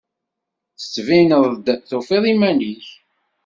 [0.79, 2.85] Tettbineḍ-d tufiḍ iman-ik.